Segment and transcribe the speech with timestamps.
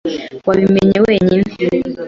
[0.47, 1.43] Wabimenye wenyine?